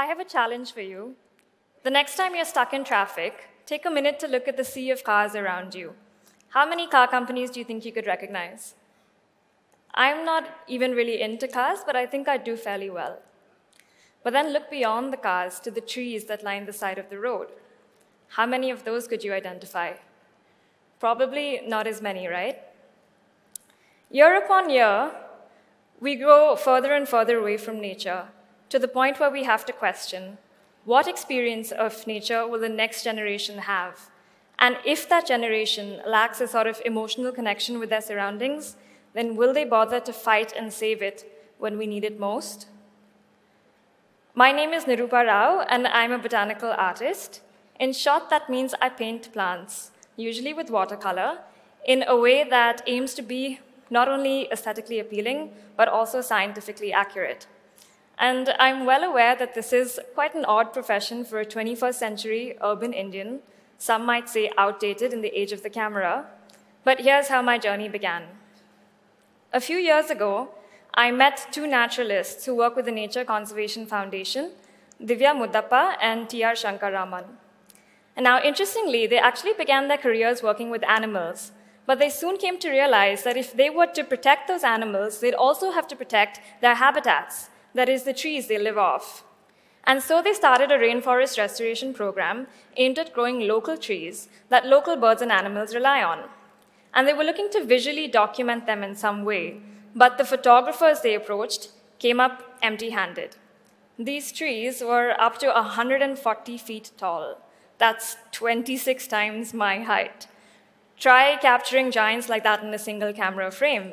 [0.00, 1.14] I have a challenge for you.
[1.82, 4.90] The next time you're stuck in traffic, take a minute to look at the sea
[4.90, 5.92] of cars around you.
[6.54, 8.74] How many car companies do you think you could recognize?
[9.92, 13.18] I'm not even really into cars, but I think I do fairly well.
[14.24, 17.18] But then look beyond the cars to the trees that line the side of the
[17.18, 17.48] road.
[18.28, 19.92] How many of those could you identify?
[20.98, 22.58] Probably not as many, right?
[24.10, 25.10] Year upon year,
[26.00, 28.28] we grow further and further away from nature
[28.70, 30.38] to the point where we have to question
[30.86, 34.10] what experience of nature will the next generation have?
[34.58, 38.76] And if that generation lacks a sort of emotional connection with their surroundings,
[39.12, 42.66] then will they bother to fight and save it when we need it most?
[44.34, 47.40] My name is Nirupa Rao, and I'm a botanical artist.
[47.78, 51.38] In short, that means I paint plants, usually with watercolor,
[51.84, 53.60] in a way that aims to be
[53.90, 57.46] not only aesthetically appealing, but also scientifically accurate.
[58.20, 62.54] And I'm well aware that this is quite an odd profession for a 21st century
[62.62, 63.40] urban Indian,
[63.78, 66.26] some might say outdated in the age of the camera.
[66.84, 68.24] But here's how my journey began.
[69.54, 70.50] A few years ago,
[70.92, 74.50] I met two naturalists who work with the Nature Conservation Foundation,
[75.02, 76.54] Divya Mudappa and T.R.
[76.54, 77.24] Shankar Raman.
[78.16, 81.52] And now, interestingly, they actually began their careers working with animals,
[81.86, 85.32] but they soon came to realize that if they were to protect those animals, they'd
[85.32, 89.24] also have to protect their habitats, that is, the trees they live off.
[89.84, 94.96] And so they started a rainforest restoration program aimed at growing local trees that local
[94.96, 96.24] birds and animals rely on.
[96.92, 99.60] And they were looking to visually document them in some way,
[99.94, 103.36] but the photographers they approached came up empty handed.
[103.98, 107.38] These trees were up to 140 feet tall.
[107.78, 110.26] That's 26 times my height.
[110.98, 113.92] Try capturing giants like that in a single camera frame.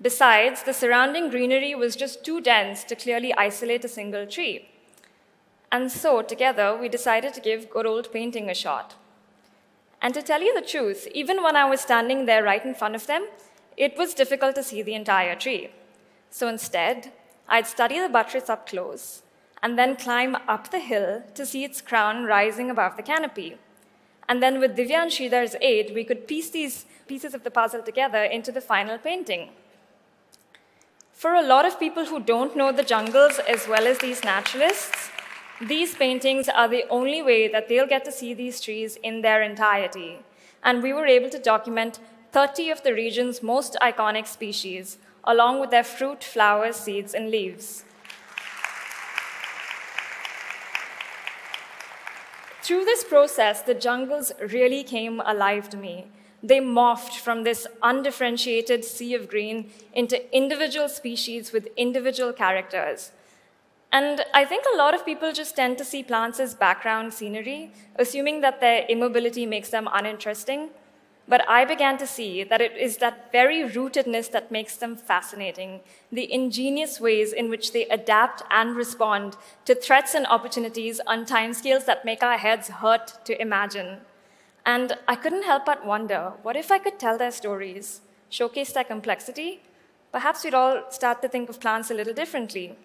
[0.00, 4.68] Besides, the surrounding greenery was just too dense to clearly isolate a single tree.
[5.72, 8.94] And so, together, we decided to give good old painting a shot.
[10.02, 12.94] And to tell you the truth, even when I was standing there right in front
[12.94, 13.26] of them,
[13.76, 15.70] it was difficult to see the entire tree.
[16.30, 17.12] So instead,
[17.48, 19.22] I'd study the buttress up close
[19.62, 23.56] and then climb up the hill to see its crown rising above the canopy.
[24.28, 27.82] And then, with Divya and Sridhar's aid, we could piece these pieces of the puzzle
[27.82, 29.50] together into the final painting.
[31.16, 35.08] For a lot of people who don't know the jungles as well as these naturalists,
[35.62, 39.40] these paintings are the only way that they'll get to see these trees in their
[39.40, 40.18] entirety.
[40.62, 42.00] And we were able to document
[42.32, 47.84] 30 of the region's most iconic species, along with their fruit, flowers, seeds, and leaves.
[52.60, 56.08] Through this process, the jungles really came alive to me.
[56.46, 63.10] They morphed from this undifferentiated sea of green into individual species with individual characters.
[63.90, 67.72] And I think a lot of people just tend to see plants as background scenery,
[67.96, 70.70] assuming that their immobility makes them uninteresting.
[71.26, 75.80] But I began to see that it is that very rootedness that makes them fascinating,
[76.12, 81.86] the ingenious ways in which they adapt and respond to threats and opportunities on timescales
[81.86, 84.02] that make our heads hurt to imagine.
[84.66, 88.84] And I couldn't help but wonder what if I could tell their stories, showcase their
[88.84, 89.62] complexity?
[90.10, 92.76] Perhaps we'd all start to think of plants a little differently.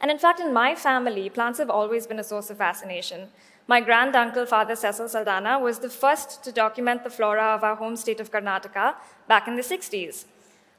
[0.00, 3.28] And in fact, in my family, plants have always been a source of fascination.
[3.66, 7.74] My grand uncle, Father Cecil Saldanha, was the first to document the flora of our
[7.74, 8.94] home state of Karnataka
[9.28, 10.24] back in the 60s.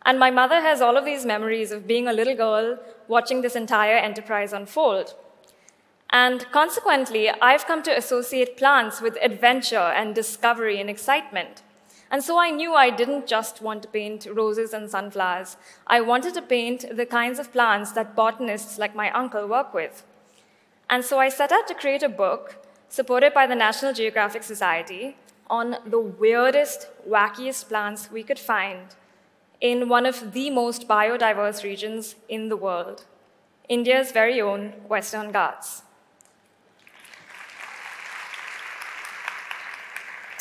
[0.06, 3.56] And my mother has all of these memories of being a little girl watching this
[3.56, 5.16] entire enterprise unfold.
[6.12, 11.64] And consequently, I've come to associate plants with adventure and discovery and excitement.
[12.12, 15.56] And so I knew I didn't just want to paint roses and sunflowers.
[15.88, 20.04] I wanted to paint the kinds of plants that botanists like my uncle work with.
[20.90, 25.16] And so I set out to create a book supported by the National Geographic Society
[25.50, 28.96] on the weirdest, wackiest plants we could find
[29.62, 33.06] in one of the most biodiverse regions in the world,
[33.70, 35.84] India's very own Western Ghats.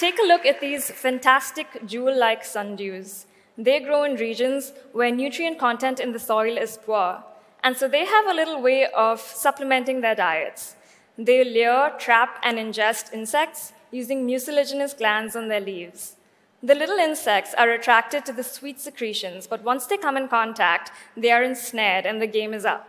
[0.00, 3.26] Take a look at these fantastic jewel-like sundews.
[3.58, 7.23] They grow in regions where nutrient content in the soil is poor,
[7.62, 10.75] and so they have a little way of supplementing their diets.
[11.19, 16.17] They lure, trap, and ingest insects using mucilaginous glands on their leaves.
[16.62, 20.91] The little insects are attracted to the sweet secretions, but once they come in contact,
[21.14, 22.88] they are ensnared and the game is up.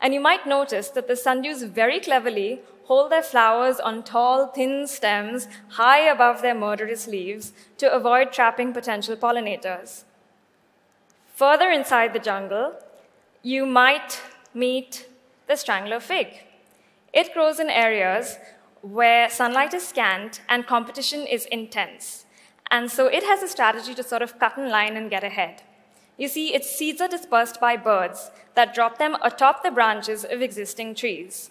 [0.00, 4.86] And you might notice that the sundews very cleverly hold their flowers on tall, thin
[4.86, 10.04] stems high above their murderous leaves to avoid trapping potential pollinators.
[11.34, 12.74] Further inside the jungle,
[13.42, 14.20] you might
[14.54, 15.08] meet
[15.48, 16.28] the strangler fig.
[17.12, 18.38] It grows in areas
[18.82, 22.24] where sunlight is scant and competition is intense.
[22.70, 25.62] And so it has a strategy to sort of cut in line and get ahead.
[26.16, 30.40] You see, its seeds are dispersed by birds that drop them atop the branches of
[30.40, 31.50] existing trees.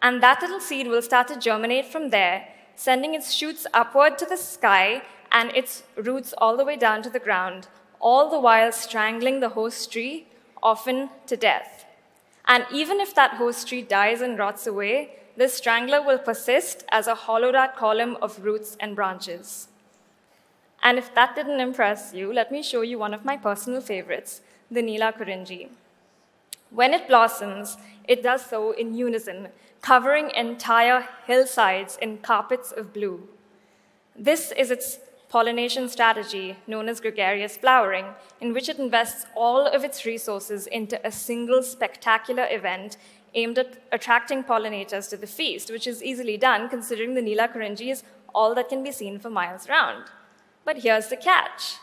[0.00, 4.26] And that little seed will start to germinate from there, sending its shoots upward to
[4.26, 5.02] the sky
[5.32, 7.66] and its roots all the way down to the ground,
[8.00, 10.26] all the while strangling the host tree,
[10.62, 11.84] often to death.
[12.46, 17.06] And even if that host tree dies and rots away, this strangler will persist as
[17.06, 19.68] a hollowed out column of roots and branches.
[20.84, 24.42] And if that didn't impress you, let me show you one of my personal favorites,
[24.70, 25.68] the Neelakurinji.
[26.68, 29.48] When it blossoms, it does so in unison,
[29.80, 33.26] covering entire hillsides in carpets of blue.
[34.14, 34.98] This is its
[35.30, 38.06] pollination strategy, known as gregarious flowering,
[38.40, 42.98] in which it invests all of its resources into a single spectacular event
[43.34, 48.02] aimed at attracting pollinators to the feast, which is easily done considering the Neelakurinji is
[48.34, 50.04] all that can be seen for miles round.
[50.64, 51.76] But here's the catch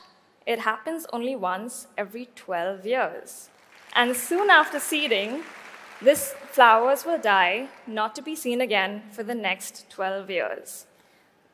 [0.46, 3.50] it happens only once every 12 years.
[3.94, 5.44] And soon after seeding,
[6.02, 10.88] this flowers will die, not to be seen again for the next 12 years.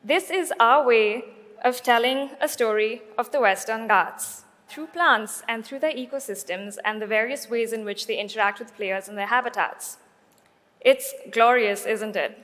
[0.02, 1.24] This is our way
[1.62, 7.02] of telling a story of the Western Ghats through plants and through their ecosystems and
[7.02, 9.98] the various ways in which they interact with players and their habitats.
[10.80, 12.38] It's glorious, isn't it?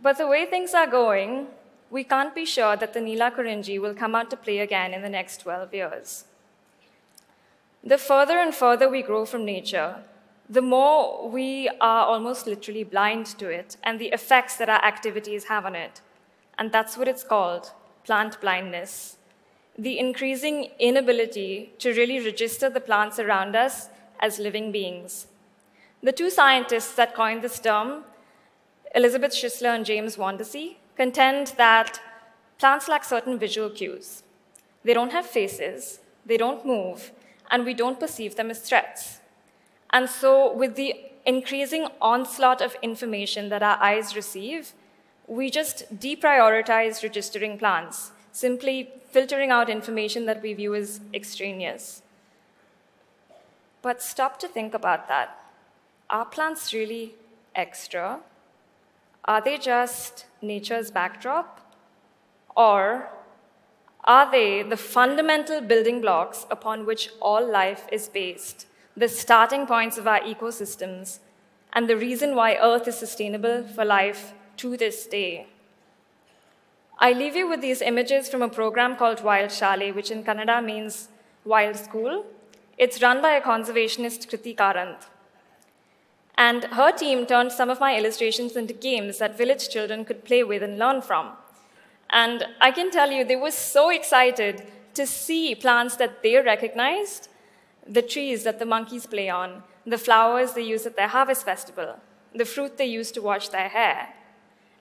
[0.00, 1.48] But the way things are going,
[1.92, 5.10] we can't be sure that the Neelakurinji will come out to play again in the
[5.10, 6.24] next 12 years.
[7.84, 9.96] The further and further we grow from nature,
[10.48, 15.44] the more we are almost literally blind to it and the effects that our activities
[15.44, 16.00] have on it.
[16.58, 17.72] And that's what it's called
[18.04, 19.18] plant blindness.
[19.76, 25.26] The increasing inability to really register the plants around us as living beings.
[26.02, 28.04] The two scientists that coined this term,
[28.94, 32.00] Elizabeth Schussler and James Wandersee, contend that
[32.58, 34.22] plants lack certain visual cues.
[34.84, 37.12] They don't have faces, they don't move,
[37.50, 39.20] and we don't perceive them as threats.
[39.90, 40.94] And so, with the
[41.24, 44.72] increasing onslaught of information that our eyes receive,
[45.26, 52.02] we just deprioritize registering plants, simply filtering out information that we view as extraneous.
[53.82, 55.38] But stop to think about that.
[56.08, 57.14] Are plants really
[57.54, 58.20] extra?
[59.24, 61.60] Are they just nature's backdrop?
[62.56, 63.08] Or
[64.04, 68.66] are they the fundamental building blocks upon which all life is based,
[68.96, 71.20] the starting points of our ecosystems,
[71.72, 75.46] and the reason why Earth is sustainable for life to this day?
[76.98, 80.64] I leave you with these images from a program called Wild Shaale, which in Kannada
[80.64, 81.08] means
[81.44, 82.26] Wild School.
[82.76, 85.06] It's run by a conservationist, Krithi Karanth.
[86.42, 90.42] And her team turned some of my illustrations into games that village children could play
[90.42, 91.26] with and learn from.
[92.10, 97.28] And I can tell you, they were so excited to see plants that they recognized,
[97.86, 102.00] the trees that the monkeys play on, the flowers they use at their harvest festival,
[102.34, 104.08] the fruit they use to wash their hair.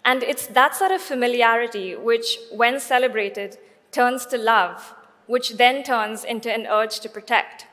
[0.03, 3.59] And it's that sort of familiarity which, when celebrated,
[3.91, 4.95] turns to love,
[5.27, 7.67] which then turns into an urge to protect.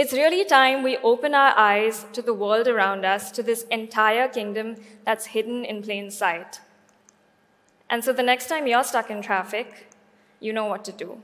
[0.00, 4.28] It's really time we open our eyes to the world around us, to this entire
[4.28, 6.60] kingdom that's hidden in plain sight.
[7.90, 9.92] And so the next time you're stuck in traffic,
[10.40, 11.22] you know what to do.